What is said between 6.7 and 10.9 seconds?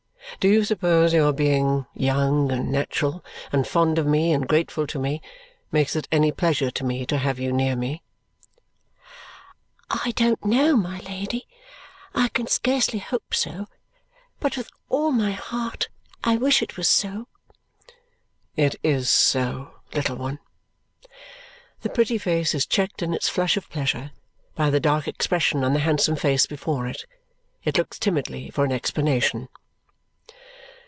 to me to have you near me?" "I don't know,